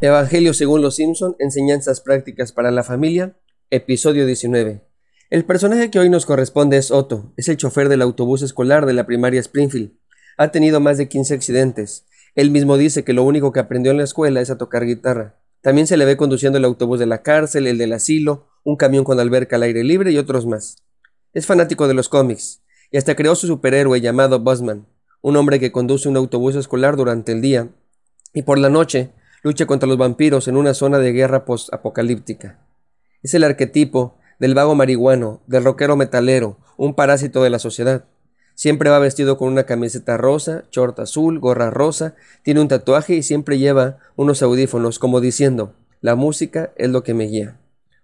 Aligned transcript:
Evangelio 0.00 0.54
según 0.54 0.80
los 0.80 0.94
Simpson, 0.94 1.34
enseñanzas 1.40 2.00
prácticas 2.00 2.52
para 2.52 2.70
la 2.70 2.84
familia, 2.84 3.36
episodio 3.68 4.26
19. 4.26 4.86
El 5.28 5.44
personaje 5.44 5.90
que 5.90 5.98
hoy 5.98 6.08
nos 6.08 6.24
corresponde 6.24 6.76
es 6.76 6.92
Otto, 6.92 7.32
es 7.36 7.48
el 7.48 7.56
chofer 7.56 7.88
del 7.88 8.02
autobús 8.02 8.42
escolar 8.42 8.86
de 8.86 8.92
la 8.92 9.06
primaria 9.06 9.40
Springfield. 9.40 9.94
Ha 10.36 10.52
tenido 10.52 10.78
más 10.78 10.98
de 10.98 11.08
15 11.08 11.34
accidentes. 11.34 12.06
Él 12.36 12.52
mismo 12.52 12.76
dice 12.76 13.02
que 13.02 13.12
lo 13.12 13.24
único 13.24 13.52
que 13.52 13.58
aprendió 13.58 13.90
en 13.90 13.98
la 13.98 14.04
escuela 14.04 14.40
es 14.40 14.50
a 14.50 14.56
tocar 14.56 14.86
guitarra. 14.86 15.40
También 15.62 15.88
se 15.88 15.96
le 15.96 16.04
ve 16.04 16.16
conduciendo 16.16 16.58
el 16.58 16.64
autobús 16.64 17.00
de 17.00 17.06
la 17.06 17.24
cárcel, 17.24 17.66
el 17.66 17.76
del 17.76 17.92
asilo, 17.92 18.46
un 18.62 18.76
camión 18.76 19.02
con 19.02 19.18
alberca 19.18 19.56
al 19.56 19.64
aire 19.64 19.82
libre 19.82 20.12
y 20.12 20.18
otros 20.18 20.46
más. 20.46 20.76
Es 21.32 21.44
fanático 21.46 21.88
de 21.88 21.94
los 21.94 22.08
cómics, 22.08 22.62
y 22.92 22.98
hasta 22.98 23.16
creó 23.16 23.34
su 23.34 23.48
superhéroe 23.48 24.00
llamado 24.00 24.38
Buzzman, 24.38 24.86
un 25.22 25.36
hombre 25.36 25.58
que 25.58 25.72
conduce 25.72 26.08
un 26.08 26.16
autobús 26.16 26.54
escolar 26.54 26.96
durante 26.96 27.32
el 27.32 27.40
día, 27.40 27.70
y 28.32 28.42
por 28.42 28.60
la 28.60 28.68
noche 28.68 29.10
lucha 29.48 29.64
contra 29.64 29.88
los 29.88 29.96
vampiros 29.96 30.46
en 30.46 30.58
una 30.58 30.74
zona 30.74 30.98
de 30.98 31.10
guerra 31.10 31.46
post-apocalíptica. 31.46 32.58
Es 33.22 33.32
el 33.32 33.44
arquetipo 33.44 34.18
del 34.38 34.54
vago 34.54 34.74
marihuano, 34.74 35.40
del 35.46 35.64
rockero 35.64 35.96
metalero, 35.96 36.58
un 36.76 36.94
parásito 36.94 37.42
de 37.42 37.48
la 37.48 37.58
sociedad. 37.58 38.04
Siempre 38.54 38.90
va 38.90 38.98
vestido 38.98 39.38
con 39.38 39.50
una 39.50 39.64
camiseta 39.64 40.18
rosa, 40.18 40.64
short 40.70 40.98
azul, 40.98 41.38
gorra 41.38 41.70
rosa, 41.70 42.14
tiene 42.42 42.60
un 42.60 42.68
tatuaje 42.68 43.14
y 43.14 43.22
siempre 43.22 43.58
lleva 43.58 43.96
unos 44.16 44.42
audífonos 44.42 44.98
como 44.98 45.18
diciendo, 45.22 45.72
la 46.02 46.14
música 46.14 46.74
es 46.76 46.90
lo 46.90 47.02
que 47.02 47.14
me 47.14 47.24
guía. 47.24 47.58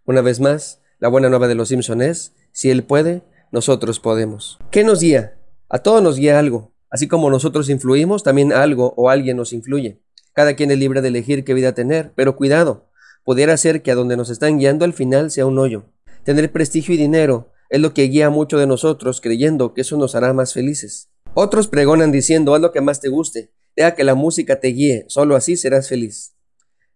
Una 0.07 0.23
vez 0.23 0.41
más, 0.41 0.81
la 0.99 1.09
buena 1.09 1.29
nueva 1.29 1.47
de 1.47 1.57
los 1.57 1.69
Simpson 1.69 2.01
es, 2.01 2.33
si 2.53 2.71
él 2.71 2.85
puede, 2.85 3.23
nosotros 3.53 4.01
podemos. 4.01 4.59
¿Qué 4.71 4.83
nos 4.83 5.01
guía? 5.01 5.37
A 5.69 5.81
todos 5.81 6.03
nos 6.03 6.17
guía 6.17 6.39
algo. 6.39 6.73
Así 6.89 7.07
como 7.07 7.29
nosotros 7.29 7.69
influimos, 7.69 8.23
también 8.23 8.51
algo 8.51 8.95
o 8.97 9.11
alguien 9.11 9.37
nos 9.37 9.53
influye. 9.53 10.01
Cada 10.35 10.55
quien 10.55 10.71
es 10.73 10.79
libre 10.79 11.01
de 11.01 11.09
elegir 11.09 11.45
qué 11.45 11.55
vida 11.55 11.75
tener, 11.75 12.13
pero 12.17 12.37
cuidado, 12.37 12.91
pudiera 13.25 13.57
ser 13.57 13.83
que 13.83 13.93
a 13.93 13.95
donde 13.95 14.17
nos 14.17 14.31
están 14.31 14.59
guiando 14.59 14.85
al 14.85 14.93
final 14.93 15.31
sea 15.31 15.47
un 15.47 15.59
hoyo. 15.59 15.87
Tener 16.25 16.51
prestigio 16.51 16.95
y 16.95 16.99
dinero 16.99 17.53
es 17.71 17.81
lo 17.81 17.95
que 17.95 18.03
guía 18.05 18.27
a 18.27 18.31
muchos 18.31 18.59
de 18.59 18.67
nosotros 18.67 19.21
creyendo 19.21 19.75
que 19.75 19.83
eso 19.83 19.97
nos 19.97 20.17
hará 20.17 20.33
más 20.33 20.53
felices. 20.53 21.11
Otros 21.35 21.69
pregonan 21.69 22.11
diciendo 22.11 22.55
haz 22.55 22.61
lo 22.61 22.73
que 22.73 22.81
más 22.81 23.01
te 23.01 23.09
guste, 23.09 23.53
deja 23.77 23.95
que 23.95 24.03
la 24.03 24.17
música 24.17 24.59
te 24.59 24.69
guíe, 24.69 25.05
solo 25.09 25.37
así 25.37 25.57
serás 25.57 25.89
feliz. 25.89 26.35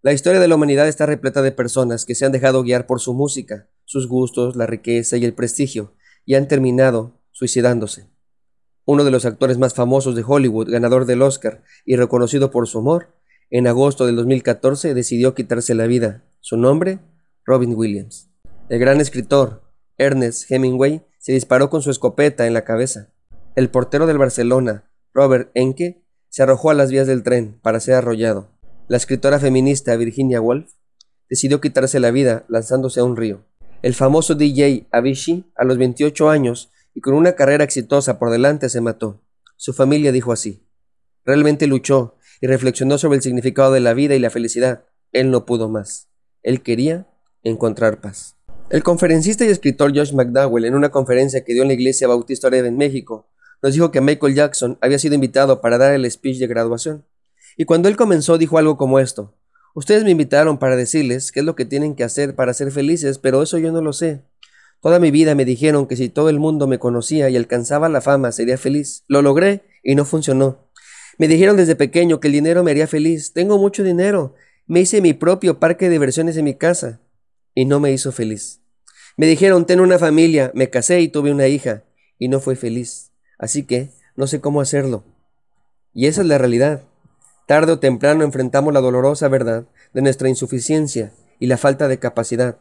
La 0.02 0.12
historia 0.12 0.40
de 0.40 0.48
la 0.48 0.56
humanidad 0.56 0.88
está 0.88 1.06
repleta 1.06 1.42
de 1.42 1.52
personas 1.52 2.04
que 2.04 2.14
se 2.14 2.24
han 2.24 2.32
dejado 2.32 2.62
guiar 2.62 2.86
por 2.86 3.00
su 3.00 3.14
música, 3.14 3.68
sus 3.84 4.08
gustos, 4.08 4.56
la 4.56 4.66
riqueza 4.66 5.16
y 5.16 5.24
el 5.24 5.34
prestigio, 5.34 5.94
y 6.24 6.34
han 6.34 6.48
terminado 6.48 7.20
suicidándose. 7.32 8.08
Uno 8.84 9.04
de 9.04 9.10
los 9.10 9.24
actores 9.24 9.58
más 9.58 9.74
famosos 9.74 10.14
de 10.14 10.24
Hollywood, 10.26 10.70
ganador 10.70 11.04
del 11.04 11.22
Oscar 11.22 11.62
y 11.84 11.96
reconocido 11.96 12.50
por 12.50 12.68
su 12.68 12.78
humor, 12.78 13.17
en 13.50 13.66
agosto 13.66 14.04
del 14.04 14.16
2014 14.16 14.94
decidió 14.94 15.34
quitarse 15.34 15.74
la 15.74 15.86
vida. 15.86 16.24
Su 16.40 16.56
nombre, 16.56 16.98
Robin 17.44 17.74
Williams. 17.74 18.30
El 18.68 18.78
gran 18.78 19.00
escritor, 19.00 19.62
Ernest 19.96 20.50
Hemingway, 20.50 21.02
se 21.18 21.32
disparó 21.32 21.70
con 21.70 21.80
su 21.80 21.90
escopeta 21.90 22.46
en 22.46 22.54
la 22.54 22.64
cabeza. 22.64 23.12
El 23.56 23.70
portero 23.70 24.06
del 24.06 24.18
Barcelona, 24.18 24.90
Robert 25.14 25.50
Enke, 25.54 26.04
se 26.28 26.42
arrojó 26.42 26.70
a 26.70 26.74
las 26.74 26.90
vías 26.90 27.06
del 27.06 27.22
tren 27.22 27.58
para 27.62 27.80
ser 27.80 27.94
arrollado. 27.94 28.50
La 28.86 28.98
escritora 28.98 29.38
feminista 29.38 29.96
Virginia 29.96 30.40
Woolf 30.40 30.72
decidió 31.28 31.60
quitarse 31.60 32.00
la 32.00 32.10
vida 32.10 32.44
lanzándose 32.48 33.00
a 33.00 33.04
un 33.04 33.16
río. 33.16 33.44
El 33.80 33.94
famoso 33.94 34.34
DJ 34.34 34.88
Avicii, 34.90 35.50
a 35.56 35.64
los 35.64 35.78
28 35.78 36.28
años 36.28 36.70
y 36.94 37.00
con 37.00 37.14
una 37.14 37.32
carrera 37.32 37.64
exitosa 37.64 38.18
por 38.18 38.30
delante, 38.30 38.68
se 38.68 38.80
mató. 38.80 39.22
Su 39.56 39.72
familia 39.72 40.12
dijo 40.12 40.32
así. 40.32 40.66
Realmente 41.24 41.66
luchó 41.66 42.16
y 42.40 42.46
reflexionó 42.46 42.98
sobre 42.98 43.16
el 43.16 43.22
significado 43.22 43.72
de 43.72 43.80
la 43.80 43.94
vida 43.94 44.14
y 44.14 44.18
la 44.18 44.30
felicidad. 44.30 44.84
Él 45.12 45.30
no 45.30 45.46
pudo 45.46 45.68
más. 45.68 46.08
Él 46.42 46.62
quería 46.62 47.06
encontrar 47.42 48.00
paz. 48.00 48.36
El 48.70 48.82
conferencista 48.82 49.44
y 49.44 49.48
escritor 49.48 49.96
Josh 49.96 50.12
McDowell, 50.12 50.66
en 50.66 50.74
una 50.74 50.90
conferencia 50.90 51.42
que 51.42 51.54
dio 51.54 51.62
en 51.62 51.68
la 51.68 51.74
iglesia 51.74 52.06
Bautista 52.06 52.48
Oreb 52.48 52.66
en 52.66 52.76
México, 52.76 53.28
nos 53.62 53.72
dijo 53.72 53.90
que 53.90 54.00
Michael 54.00 54.34
Jackson 54.34 54.78
había 54.80 54.98
sido 54.98 55.14
invitado 55.14 55.60
para 55.60 55.78
dar 55.78 55.94
el 55.94 56.10
speech 56.10 56.38
de 56.38 56.46
graduación. 56.46 57.04
Y 57.56 57.64
cuando 57.64 57.88
él 57.88 57.96
comenzó 57.96 58.38
dijo 58.38 58.58
algo 58.58 58.76
como 58.76 58.98
esto. 58.98 59.34
Ustedes 59.74 60.04
me 60.04 60.10
invitaron 60.10 60.58
para 60.58 60.76
decirles 60.76 61.32
qué 61.32 61.40
es 61.40 61.46
lo 61.46 61.56
que 61.56 61.64
tienen 61.64 61.94
que 61.94 62.04
hacer 62.04 62.34
para 62.34 62.54
ser 62.54 62.70
felices, 62.70 63.18
pero 63.18 63.42
eso 63.42 63.58
yo 63.58 63.72
no 63.72 63.80
lo 63.80 63.92
sé. 63.92 64.22
Toda 64.80 65.00
mi 65.00 65.10
vida 65.10 65.34
me 65.34 65.44
dijeron 65.44 65.86
que 65.86 65.96
si 65.96 66.08
todo 66.08 66.28
el 66.28 66.38
mundo 66.38 66.66
me 66.66 66.78
conocía 66.78 67.28
y 67.30 67.36
alcanzaba 67.36 67.88
la 67.88 68.00
fama 68.00 68.30
sería 68.32 68.58
feliz. 68.58 69.02
Lo 69.08 69.22
logré 69.22 69.62
y 69.82 69.94
no 69.94 70.04
funcionó. 70.04 70.67
Me 71.18 71.28
dijeron 71.28 71.56
desde 71.56 71.76
pequeño 71.76 72.20
que 72.20 72.28
el 72.28 72.32
dinero 72.32 72.62
me 72.62 72.70
haría 72.70 72.86
feliz. 72.86 73.32
Tengo 73.32 73.58
mucho 73.58 73.82
dinero. 73.82 74.34
Me 74.66 74.80
hice 74.80 75.00
mi 75.00 75.12
propio 75.12 75.58
parque 75.58 75.86
de 75.86 75.92
diversiones 75.92 76.36
en 76.36 76.44
mi 76.44 76.54
casa. 76.54 77.00
Y 77.54 77.64
no 77.64 77.80
me 77.80 77.92
hizo 77.92 78.12
feliz. 78.12 78.60
Me 79.16 79.26
dijeron, 79.26 79.66
ten 79.66 79.80
una 79.80 79.98
familia. 79.98 80.52
Me 80.54 80.70
casé 80.70 81.00
y 81.00 81.08
tuve 81.08 81.32
una 81.32 81.48
hija. 81.48 81.82
Y 82.18 82.28
no 82.28 82.38
fue 82.38 82.54
feliz. 82.54 83.10
Así 83.36 83.64
que 83.64 83.90
no 84.14 84.28
sé 84.28 84.40
cómo 84.40 84.60
hacerlo. 84.60 85.04
Y 85.92 86.06
esa 86.06 86.20
es 86.20 86.28
la 86.28 86.38
realidad. 86.38 86.82
Tarde 87.46 87.72
o 87.72 87.78
temprano 87.78 88.24
enfrentamos 88.24 88.72
la 88.72 88.80
dolorosa 88.80 89.26
verdad 89.28 89.66
de 89.94 90.02
nuestra 90.02 90.28
insuficiencia 90.28 91.12
y 91.40 91.46
la 91.46 91.56
falta 91.56 91.88
de 91.88 91.98
capacidad. 91.98 92.58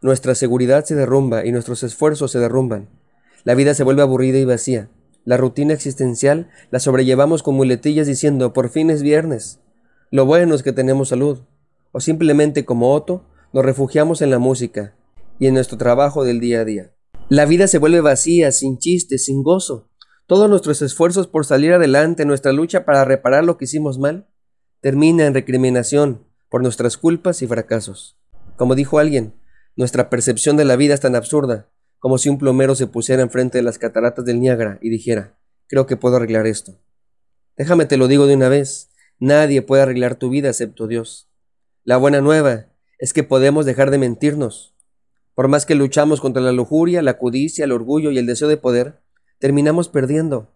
Nuestra 0.00 0.34
seguridad 0.34 0.84
se 0.84 0.94
derrumba 0.94 1.44
y 1.44 1.52
nuestros 1.52 1.82
esfuerzos 1.82 2.32
se 2.32 2.38
derrumban. 2.38 2.88
La 3.44 3.54
vida 3.54 3.74
se 3.74 3.84
vuelve 3.84 4.02
aburrida 4.02 4.38
y 4.38 4.44
vacía. 4.44 4.88
La 5.26 5.36
rutina 5.36 5.74
existencial 5.74 6.48
la 6.70 6.78
sobrellevamos 6.78 7.42
con 7.42 7.56
muletillas 7.56 8.06
diciendo 8.06 8.52
por 8.52 8.70
fin 8.70 8.90
es 8.90 9.02
viernes. 9.02 9.58
Lo 10.12 10.24
bueno 10.24 10.54
es 10.54 10.62
que 10.62 10.72
tenemos 10.72 11.08
salud. 11.08 11.40
O 11.90 11.98
simplemente 11.98 12.64
como 12.64 12.94
Otto, 12.94 13.24
nos 13.52 13.64
refugiamos 13.64 14.22
en 14.22 14.30
la 14.30 14.38
música 14.38 14.94
y 15.40 15.48
en 15.48 15.54
nuestro 15.54 15.78
trabajo 15.78 16.22
del 16.22 16.38
día 16.38 16.60
a 16.60 16.64
día. 16.64 16.94
La 17.28 17.44
vida 17.44 17.66
se 17.66 17.78
vuelve 17.78 18.00
vacía, 18.00 18.52
sin 18.52 18.78
chistes, 18.78 19.24
sin 19.24 19.42
gozo. 19.42 19.90
Todos 20.28 20.48
nuestros 20.48 20.80
esfuerzos 20.80 21.26
por 21.26 21.44
salir 21.44 21.72
adelante, 21.72 22.24
nuestra 22.24 22.52
lucha 22.52 22.84
para 22.84 23.04
reparar 23.04 23.44
lo 23.44 23.58
que 23.58 23.64
hicimos 23.64 23.98
mal, 23.98 24.28
termina 24.80 25.26
en 25.26 25.34
recriminación 25.34 26.24
por 26.48 26.62
nuestras 26.62 26.96
culpas 26.96 27.42
y 27.42 27.48
fracasos. 27.48 28.16
Como 28.56 28.76
dijo 28.76 29.00
alguien, 29.00 29.34
nuestra 29.74 30.08
percepción 30.08 30.56
de 30.56 30.66
la 30.66 30.76
vida 30.76 30.94
es 30.94 31.00
tan 31.00 31.16
absurda 31.16 31.68
como 31.98 32.18
si 32.18 32.28
un 32.28 32.38
plomero 32.38 32.74
se 32.74 32.86
pusiera 32.86 33.22
enfrente 33.22 33.58
de 33.58 33.62
las 33.62 33.78
cataratas 33.78 34.24
del 34.24 34.40
Niágara 34.40 34.78
y 34.80 34.90
dijera, 34.90 35.38
creo 35.66 35.86
que 35.86 35.96
puedo 35.96 36.16
arreglar 36.16 36.46
esto. 36.46 36.78
Déjame 37.56 37.86
te 37.86 37.96
lo 37.96 38.08
digo 38.08 38.26
de 38.26 38.34
una 38.34 38.48
vez, 38.48 38.90
nadie 39.18 39.62
puede 39.62 39.82
arreglar 39.82 40.16
tu 40.16 40.30
vida 40.30 40.48
excepto 40.48 40.86
Dios. 40.86 41.28
La 41.84 41.96
buena 41.96 42.20
nueva 42.20 42.66
es 42.98 43.12
que 43.12 43.22
podemos 43.22 43.66
dejar 43.66 43.90
de 43.90 43.98
mentirnos. 43.98 44.74
Por 45.34 45.48
más 45.48 45.66
que 45.66 45.74
luchamos 45.74 46.20
contra 46.20 46.42
la 46.42 46.52
lujuria, 46.52 47.02
la 47.02 47.18
codicia, 47.18 47.64
el 47.64 47.72
orgullo 47.72 48.10
y 48.10 48.18
el 48.18 48.26
deseo 48.26 48.48
de 48.48 48.56
poder, 48.56 49.00
terminamos 49.38 49.88
perdiendo. 49.88 50.52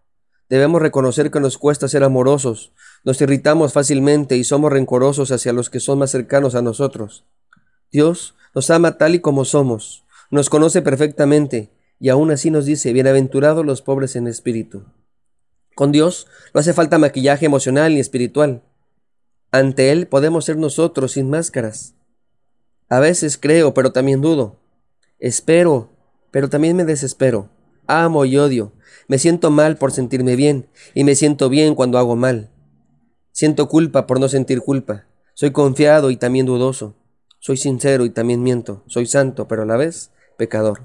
Debemos 0.49 0.81
reconocer 0.81 1.31
que 1.31 1.39
nos 1.39 1.57
cuesta 1.57 1.87
ser 1.87 2.03
amorosos, 2.03 2.73
nos 3.05 3.21
irritamos 3.21 3.73
fácilmente 3.73 4.35
y 4.35 4.43
somos 4.43 4.71
rencorosos 4.71 5.31
hacia 5.31 5.53
los 5.53 5.69
que 5.69 5.79
son 5.79 5.99
más 5.99 6.11
cercanos 6.11 6.55
a 6.55 6.61
nosotros. 6.61 7.25
Dios 7.91 8.35
nos 8.53 8.69
ama 8.69 8.97
tal 8.97 9.15
y 9.15 9.19
como 9.19 9.45
somos, 9.45 10.03
nos 10.31 10.49
conoce 10.49 10.81
perfectamente 10.81 11.69
y 11.99 12.09
aún 12.09 12.31
así 12.31 12.49
nos 12.49 12.65
dice, 12.65 12.93
bienaventurados 12.93 13.65
los 13.65 13.81
pobres 13.81 14.15
en 14.15 14.27
espíritu. 14.27 14.85
Con 15.75 15.91
Dios 15.91 16.25
no 16.53 16.61
hace 16.61 16.73
falta 16.73 16.97
maquillaje 16.97 17.45
emocional 17.45 17.93
ni 17.93 17.99
espiritual. 17.99 18.63
Ante 19.51 19.91
Él 19.91 20.07
podemos 20.07 20.45
ser 20.45 20.57
nosotros 20.57 21.11
sin 21.11 21.29
máscaras. 21.29 21.95
A 22.87 22.99
veces 22.99 23.37
creo, 23.37 23.73
pero 23.73 23.91
también 23.91 24.21
dudo. 24.21 24.59
Espero, 25.19 25.89
pero 26.31 26.49
también 26.49 26.77
me 26.77 26.85
desespero. 26.85 27.49
Amo 27.85 28.23
y 28.23 28.37
odio. 28.37 28.71
Me 29.07 29.19
siento 29.19 29.51
mal 29.51 29.77
por 29.77 29.91
sentirme 29.91 30.37
bien 30.37 30.69
y 30.93 31.03
me 31.03 31.15
siento 31.15 31.49
bien 31.49 31.75
cuando 31.75 31.97
hago 31.97 32.15
mal. 32.15 32.49
Siento 33.33 33.67
culpa 33.67 34.07
por 34.07 34.19
no 34.19 34.29
sentir 34.29 34.61
culpa. 34.61 35.07
Soy 35.33 35.51
confiado 35.51 36.09
y 36.09 36.15
también 36.15 36.45
dudoso. 36.45 36.95
Soy 37.39 37.57
sincero 37.57 38.05
y 38.05 38.11
también 38.11 38.43
miento. 38.43 38.83
Soy 38.87 39.05
santo, 39.05 39.47
pero 39.47 39.63
a 39.63 39.65
la 39.65 39.75
vez 39.75 40.11
pecador. 40.37 40.81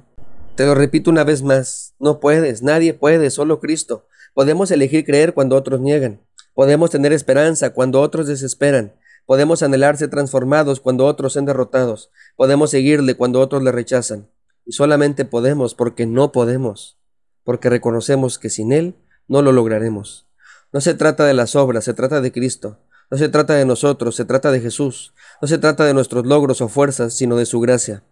Te 0.54 0.64
lo 0.64 0.75
repito 0.75 1.10
una 1.10 1.25
vez 1.25 1.43
más, 1.43 1.94
no 1.98 2.20
puedes, 2.20 2.62
nadie 2.62 2.94
puede, 2.94 3.31
solo 3.31 3.60
Cristo. 3.60 4.06
Podemos 4.32 4.70
elegir 4.70 5.04
creer 5.04 5.34
cuando 5.34 5.56
otros 5.56 5.81
niegan. 5.81 6.20
Podemos 6.54 6.90
tener 6.90 7.12
esperanza 7.12 7.70
cuando 7.70 8.00
otros 8.00 8.26
desesperan. 8.26 8.94
Podemos 9.26 9.62
anhelar 9.62 9.96
ser 9.96 10.08
transformados 10.08 10.81
cuando 10.81 11.04
otros 11.04 11.34
sean 11.34 11.44
derrotados. 11.44 12.10
Podemos 12.37 12.70
seguirle 12.70 13.16
cuando 13.16 13.40
otros 13.40 13.62
le 13.62 13.72
rechazan. 13.72 14.31
Y 14.64 14.72
solamente 14.72 15.25
podemos 15.25 15.75
porque 15.75 16.06
no 16.06 16.32
podemos. 16.32 16.98
Porque 17.44 17.69
reconocemos 17.69 18.38
que 18.38 18.50
sin 18.50 18.72
Él 18.72 18.94
no 19.28 19.43
lo 19.43 19.52
lograremos. 19.52 20.26
No 20.72 20.81
se 20.81 20.94
trata 20.94 21.26
de 21.26 21.34
las 21.34 21.56
obras, 21.56 21.84
se 21.84 21.94
trata 21.94 22.20
de 22.20 22.32
Cristo. 22.32 22.78
No 23.10 23.19
se 23.19 23.28
trata 23.28 23.54
de 23.54 23.64
nosotros, 23.64 24.16
se 24.16 24.25
trata 24.25 24.50
de 24.50 24.60
Jesús. 24.60 25.12
No 25.40 25.48
se 25.48 25.58
trata 25.58 25.84
de 25.84 25.94
nuestros 25.94 26.25
logros 26.26 26.60
o 26.60 26.69
fuerzas, 26.69 27.14
sino 27.14 27.37
de 27.37 27.46
su 27.46 27.60
gracia. 27.60 28.02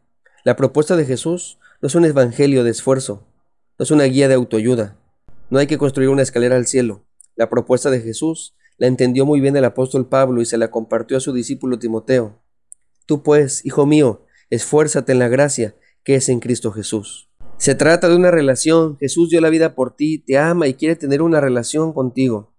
La 0.46 0.56
propuesta 0.56 0.94
de 0.94 1.06
Jesús 1.06 1.58
no 1.80 1.86
es 1.86 1.94
un 1.94 2.04
evangelio 2.04 2.64
de 2.64 2.70
esfuerzo, 2.70 3.26
no 3.78 3.82
es 3.82 3.90
una 3.90 4.04
guía 4.04 4.28
de 4.28 4.34
autoayuda. 4.34 4.98
No 5.48 5.58
hay 5.58 5.66
que 5.66 5.78
construir 5.78 6.10
una 6.10 6.20
escalera 6.20 6.56
al 6.56 6.66
cielo. 6.66 7.06
La 7.34 7.48
propuesta 7.48 7.88
de 7.88 8.02
Jesús 8.02 8.54
La 8.76 8.86
entendió 8.86 9.24
muy 9.24 9.40
bien 9.40 9.56
el 9.56 9.64
apóstol 9.64 10.06
Pablo 10.06 10.42
y 10.42 10.44
se 10.44 10.58
la 10.58 10.70
compartió 10.70 11.16
a 11.16 11.20
su 11.20 11.32
discípulo 11.32 11.78
Timoteo. 11.78 12.42
Tú 13.06 13.22
pues, 13.22 13.64
hijo 13.64 13.86
mío, 13.86 14.26
esfuérzate 14.50 15.12
en 15.12 15.20
la 15.20 15.28
gracia 15.28 15.76
que 16.02 16.16
es 16.16 16.28
en 16.28 16.40
Cristo 16.40 16.72
Jesús. 16.72 17.30
Se 17.56 17.74
trata 17.74 18.10
de 18.10 18.16
una 18.16 18.30
relación. 18.30 18.98
Jesús 18.98 19.30
dio 19.30 19.40
la 19.40 19.48
vida 19.48 19.74
por 19.74 19.96
ti, 19.96 20.18
te 20.18 20.36
ama 20.36 20.66
y 20.66 20.74
quiere 20.74 20.96
tener 20.96 21.22
una 21.22 21.40
relación 21.40 21.94
contigo. 21.94 22.52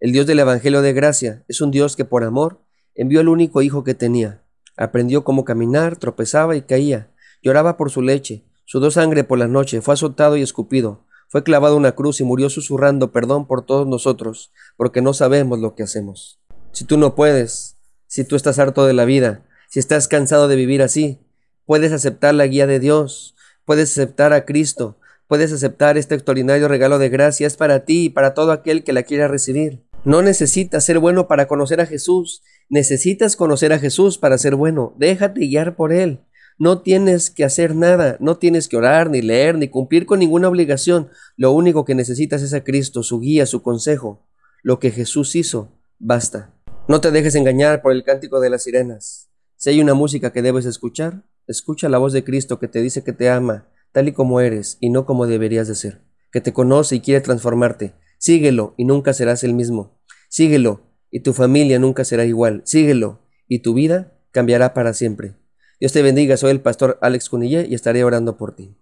El 0.00 0.10
Dios 0.10 0.26
del 0.26 0.40
Evangelio 0.40 0.82
de 0.82 0.94
Gracia 0.94 1.44
es 1.46 1.60
un 1.60 1.70
Dios 1.70 1.94
que 1.94 2.04
por 2.04 2.24
amor 2.24 2.60
envió 2.96 3.20
al 3.20 3.28
único 3.28 3.62
hijo 3.62 3.84
que 3.84 3.94
tenía. 3.94 4.42
Aprendió 4.76 5.22
cómo 5.22 5.44
caminar, 5.44 5.96
tropezaba 5.96 6.56
y 6.56 6.62
caía, 6.62 7.10
lloraba 7.42 7.76
por 7.76 7.90
su 7.90 8.02
leche, 8.02 8.44
sudó 8.64 8.90
sangre 8.90 9.24
por 9.24 9.38
la 9.38 9.48
noche, 9.48 9.80
fue 9.80 9.94
azotado 9.94 10.36
y 10.36 10.42
escupido, 10.42 11.04
fue 11.28 11.42
clavado 11.42 11.74
a 11.74 11.78
una 11.78 11.92
cruz 11.92 12.20
y 12.20 12.24
murió 12.24 12.50
susurrando 12.50 13.12
perdón 13.12 13.46
por 13.46 13.64
todos 13.64 13.86
nosotros, 13.86 14.52
porque 14.76 15.00
no 15.00 15.14
sabemos 15.14 15.58
lo 15.60 15.74
que 15.74 15.84
hacemos. 15.84 16.40
Si 16.72 16.84
tú 16.84 16.98
no 16.98 17.14
puedes, 17.14 17.76
si 18.06 18.24
tú 18.24 18.36
estás 18.36 18.58
harto 18.58 18.84
de 18.84 18.92
la 18.92 19.04
vida, 19.04 19.46
si 19.68 19.78
estás 19.78 20.08
cansado 20.08 20.48
de 20.48 20.56
vivir 20.56 20.82
así, 20.82 21.20
puedes 21.66 21.92
aceptar 21.92 22.34
la 22.34 22.46
guía 22.46 22.66
de 22.66 22.80
Dios, 22.80 23.36
puedes 23.64 23.92
aceptar 23.92 24.32
a 24.32 24.44
Cristo, 24.44 24.98
puedes 25.28 25.52
aceptar 25.52 25.96
este 25.96 26.16
extraordinario 26.16 26.66
regalo 26.66 26.98
de 26.98 27.08
gracia, 27.08 27.46
es 27.46 27.56
para 27.56 27.84
ti 27.84 28.06
y 28.06 28.10
para 28.10 28.34
todo 28.34 28.50
aquel 28.50 28.82
que 28.82 28.92
la 28.92 29.04
quiera 29.04 29.28
recibir. 29.28 29.84
No 30.04 30.22
necesitas 30.22 30.84
ser 30.84 30.98
bueno 30.98 31.28
para 31.28 31.46
conocer 31.46 31.80
a 31.80 31.86
Jesús, 31.86 32.42
necesitas 32.68 33.36
conocer 33.36 33.72
a 33.72 33.78
Jesús 33.78 34.18
para 34.18 34.38
ser 34.38 34.56
bueno, 34.56 34.94
déjate 34.96 35.42
guiar 35.42 35.76
por 35.76 35.92
Él. 35.92 36.20
No 36.60 36.82
tienes 36.82 37.30
que 37.30 37.42
hacer 37.42 37.74
nada, 37.74 38.18
no 38.20 38.36
tienes 38.36 38.68
que 38.68 38.76
orar, 38.76 39.08
ni 39.08 39.22
leer, 39.22 39.56
ni 39.56 39.68
cumplir 39.68 40.04
con 40.04 40.18
ninguna 40.18 40.46
obligación. 40.46 41.08
Lo 41.38 41.52
único 41.52 41.86
que 41.86 41.94
necesitas 41.94 42.42
es 42.42 42.52
a 42.52 42.64
Cristo, 42.64 43.02
su 43.02 43.18
guía, 43.18 43.46
su 43.46 43.62
consejo. 43.62 44.28
Lo 44.62 44.78
que 44.78 44.90
Jesús 44.90 45.34
hizo, 45.36 45.80
basta. 45.98 46.54
No 46.86 47.00
te 47.00 47.12
dejes 47.12 47.34
engañar 47.34 47.80
por 47.80 47.92
el 47.92 48.04
cántico 48.04 48.40
de 48.40 48.50
las 48.50 48.64
sirenas. 48.64 49.30
Si 49.56 49.70
hay 49.70 49.80
una 49.80 49.94
música 49.94 50.34
que 50.34 50.42
debes 50.42 50.66
escuchar, 50.66 51.24
escucha 51.46 51.88
la 51.88 51.96
voz 51.96 52.12
de 52.12 52.24
Cristo 52.24 52.58
que 52.58 52.68
te 52.68 52.82
dice 52.82 53.02
que 53.02 53.14
te 53.14 53.30
ama, 53.30 53.70
tal 53.92 54.08
y 54.08 54.12
como 54.12 54.42
eres, 54.42 54.76
y 54.80 54.90
no 54.90 55.06
como 55.06 55.26
deberías 55.26 55.66
de 55.66 55.74
ser, 55.74 56.02
que 56.30 56.42
te 56.42 56.52
conoce 56.52 56.96
y 56.96 57.00
quiere 57.00 57.22
transformarte. 57.22 57.94
Síguelo 58.18 58.74
y 58.76 58.84
nunca 58.84 59.14
serás 59.14 59.44
el 59.44 59.54
mismo. 59.54 59.98
Síguelo 60.28 60.82
y 61.10 61.20
tu 61.20 61.32
familia 61.32 61.78
nunca 61.78 62.04
será 62.04 62.26
igual. 62.26 62.60
Síguelo 62.66 63.20
y 63.48 63.60
tu 63.60 63.72
vida 63.72 64.12
cambiará 64.30 64.74
para 64.74 64.92
siempre. 64.92 65.39
Dios 65.80 65.92
te 65.92 66.02
bendiga, 66.02 66.36
soy 66.36 66.50
el 66.50 66.60
pastor 66.60 66.98
Alex 67.00 67.30
Cunillé 67.30 67.66
y 67.66 67.74
estaré 67.74 68.04
orando 68.04 68.36
por 68.36 68.54
ti. 68.54 68.74